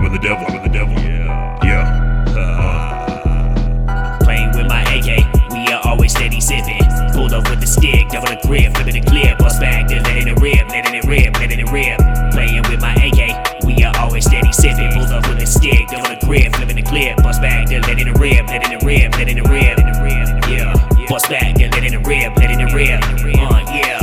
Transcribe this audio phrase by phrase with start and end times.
[0.00, 0.94] robbing the devil, robbing the devil.
[1.04, 2.32] Yeah, yeah.
[2.32, 6.80] Uh, Playing with my AK, we are always steady sipping.
[7.12, 10.28] Pulled up with the stick, double the grip, flipping the clip, bust back, then letting
[10.28, 11.98] it rip, letting it rip, letting it rip.
[12.32, 14.90] Playing with my AK, we are always steady sipping.
[14.92, 18.08] Pulled up with the stick, double the grip, flipping the clip, bust back, then letting
[18.08, 20.28] it rip, letting it rip, letting it rip, letting it rip.
[20.48, 23.00] Yeah, bust back, then letting it rip, letting it rip.
[23.04, 24.00] Uh, yeah.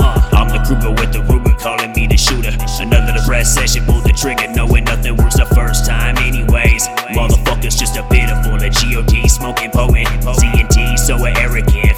[0.00, 2.56] Uh, I'm the Kruger with the Ruger, calling me the shooter.
[2.80, 4.75] Another depressed session, pull the trigger, knowing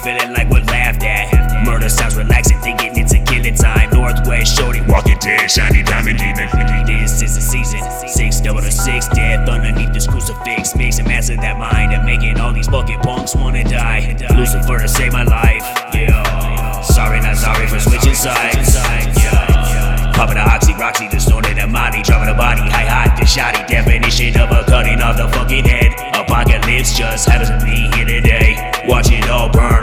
[0.09, 1.65] feeling like we're laughed at.
[1.65, 3.89] Murder sounds relaxing, thinking it's a killing time.
[3.91, 6.49] Northwest shorty, walking dead, shiny diamond demon.
[6.85, 7.81] this is the season.
[8.07, 10.75] Six double to six, death underneath this crucifix.
[10.75, 14.17] Makes a mess of that mind and making all these fucking punks wanna die.
[14.35, 15.65] Lucifer to save my life.
[15.93, 16.81] Yeah.
[16.81, 18.75] Sorry, not sorry for switching sides.
[18.75, 20.11] Yeah.
[20.15, 24.49] Popping the oxy, Roxy, the Molly, dropping the body, high hot, the shoddy definition of
[24.51, 25.93] a cutting off the fucking head.
[26.15, 28.55] Apocalypse just happens to be here today.
[28.87, 29.78] Watch it all burn.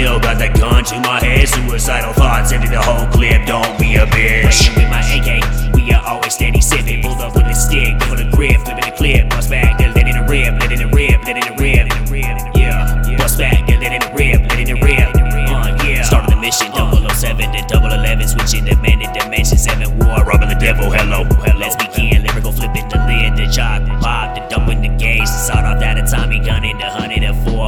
[0.00, 1.46] Still got the gun to my head.
[1.46, 3.44] Suicidal thoughts, empty the whole clip.
[3.44, 4.72] Don't be a bitch.
[4.72, 7.02] With my AK, we are always steady sipping.
[7.02, 9.28] Pulled up with a stick, with a grip, flipping the clip.
[9.28, 12.56] Bust back, then letting it rip, letting it rip, letting it rip.
[12.56, 15.04] Yeah, bust back, then letting it rip, letting it rip.
[15.52, 16.00] Uh, yeah.
[16.00, 20.24] Started the mission, 007 to 011, switching to man in dimension 7 war.
[20.24, 21.60] Robbing the devil, hello, hello.
[21.60, 25.28] Let's begin, lyrical flipping the lid, the chop, pop, the dump in the gauge.
[25.28, 27.09] Sawed off that atomic gun in the hundred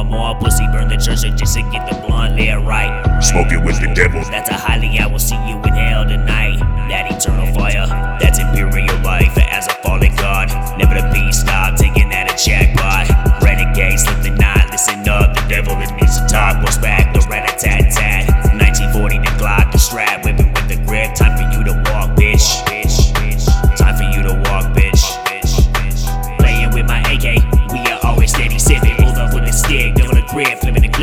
[0.03, 0.35] more.
[0.35, 2.91] Pussy burn the church just to get the blunt layer right.
[3.21, 4.21] Smoking with the devil.
[4.31, 6.42] That's a highly, I will see you in hell tonight.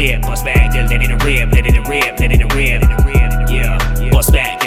[0.00, 0.20] clear.
[0.20, 2.82] Bust back, then let it rip, let it rip, let it rip.
[3.50, 4.59] Yeah, bust back.